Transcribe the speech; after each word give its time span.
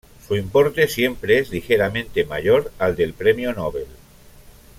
Su 0.27 0.35
importe 0.35 0.87
siempre 0.87 1.37
es 1.37 1.51
ligeramente 1.51 2.25
mayor 2.25 2.71
al 2.79 2.95
del 2.95 3.13
Premio 3.13 3.53
Nobel. 3.53 3.85